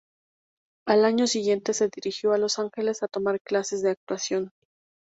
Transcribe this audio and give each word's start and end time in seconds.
Al 0.87 1.05
año 1.05 1.27
siguiente 1.27 1.75
se 1.75 1.87
dirigió 1.87 2.33
a 2.33 2.39
Los 2.39 2.57
Ángeles 2.57 3.03
a 3.03 3.07
tomar 3.07 3.39
clases 3.39 3.83
de 3.83 3.91
actuación. 3.91 4.51